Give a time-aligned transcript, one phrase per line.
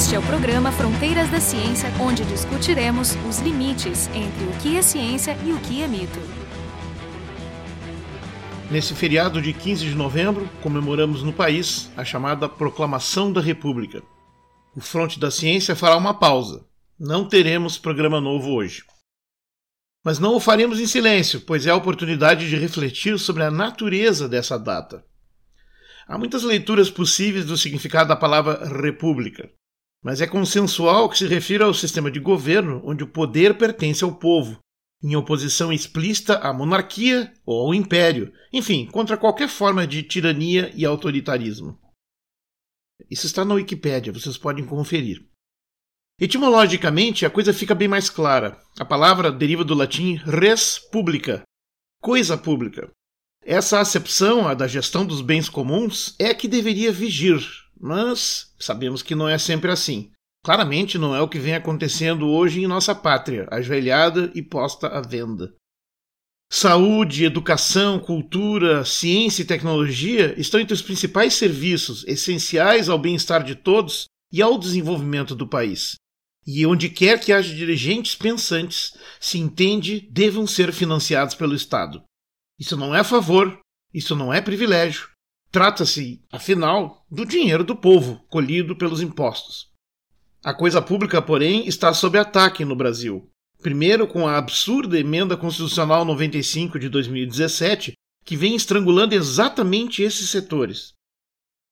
[0.00, 4.80] Este é o programa Fronteiras da Ciência, onde discutiremos os limites entre o que é
[4.80, 6.18] ciência e o que é mito.
[8.70, 14.02] Nesse feriado de 15 de novembro, comemoramos no país a chamada Proclamação da República.
[14.74, 16.66] O Fronte da Ciência fará uma pausa.
[16.98, 18.82] Não teremos programa novo hoje.
[20.02, 24.26] Mas não o faremos em silêncio, pois é a oportunidade de refletir sobre a natureza
[24.26, 25.04] dessa data.
[26.08, 29.50] Há muitas leituras possíveis do significado da palavra república,
[30.02, 34.14] mas é consensual que se refira ao sistema de governo onde o poder pertence ao
[34.14, 34.58] povo,
[35.02, 40.84] em oposição explícita à monarquia ou ao império, enfim, contra qualquer forma de tirania e
[40.84, 41.78] autoritarismo.
[43.10, 45.26] Isso está na Wikipédia, vocês podem conferir.
[46.18, 48.60] Etimologicamente, a coisa fica bem mais clara.
[48.78, 51.42] A palavra deriva do latim res publica,
[52.02, 52.90] coisa pública.
[53.42, 57.40] Essa acepção, a da gestão dos bens comuns, é a que deveria vigir,
[57.80, 60.10] mas sabemos que não é sempre assim.
[60.44, 65.00] Claramente não é o que vem acontecendo hoje em nossa pátria, ajoelhada e posta à
[65.00, 65.54] venda.
[66.52, 73.54] Saúde, educação, cultura, ciência e tecnologia estão entre os principais serviços essenciais ao bem-estar de
[73.54, 75.94] todos e ao desenvolvimento do país.
[76.46, 82.02] E onde quer que haja dirigentes pensantes, se entende, devam ser financiados pelo Estado.
[82.58, 83.60] Isso não é favor,
[83.92, 85.09] isso não é privilégio.
[85.50, 89.68] Trata-se, afinal, do dinheiro do povo, colhido pelos impostos.
[90.44, 93.28] A coisa pública, porém, está sob ataque no Brasil.
[93.60, 100.92] Primeiro, com a absurda Emenda Constitucional 95 de 2017, que vem estrangulando exatamente esses setores.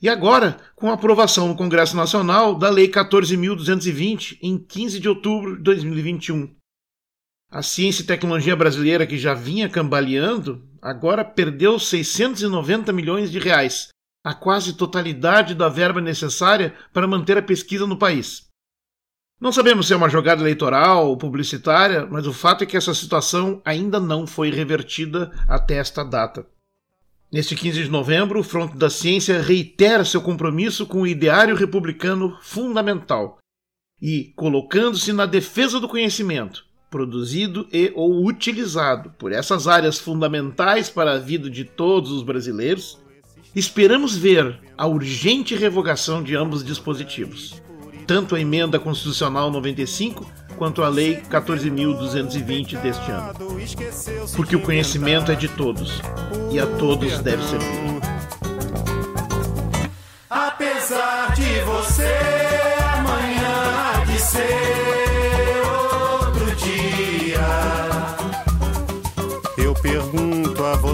[0.00, 5.56] E agora, com a aprovação no Congresso Nacional da Lei 14.220, em 15 de outubro
[5.56, 6.54] de 2021.
[7.50, 13.88] A ciência e tecnologia brasileira, que já vinha cambaleando, agora perdeu 690 milhões de reais,
[14.22, 18.46] a quase totalidade da verba necessária para manter a pesquisa no país.
[19.40, 22.94] Não sabemos se é uma jogada eleitoral ou publicitária, mas o fato é que essa
[22.94, 26.46] situação ainda não foi revertida até esta data.
[27.32, 32.38] Neste 15 de novembro, o Fronte da Ciência reitera seu compromisso com o ideário republicano
[32.40, 33.38] fundamental
[34.00, 41.12] e, colocando-se na defesa do conhecimento, produzido e ou utilizado por essas áreas fundamentais para
[41.12, 42.98] a vida de todos os brasileiros,
[43.54, 47.62] esperamos ver a urgente revogação de ambos dispositivos,
[48.06, 53.34] tanto a emenda constitucional 95 quanto à Lei 14.220 deste ano.
[54.34, 56.00] Porque o conhecimento é de todos
[56.50, 58.00] e a todos deve servir.
[60.30, 62.14] Apesar de você
[62.94, 64.85] amanhã de ser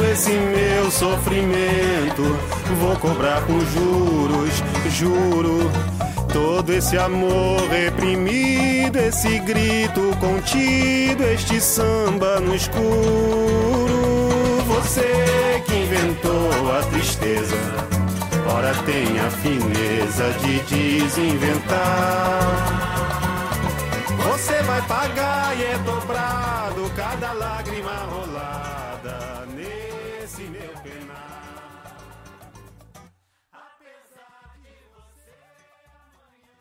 [0.00, 2.22] esse meu sofrimento,
[2.80, 5.70] vou cobrar com juros, juro
[6.32, 12.86] Todo esse amor reprimido, esse grito contido, este samba no escuro.
[14.66, 17.54] Você que inventou a tristeza,
[18.46, 20.58] ora tem a fineza de
[21.00, 21.78] desinventar.
[24.24, 25.21] Você vai pagar
[30.50, 31.41] meu penar.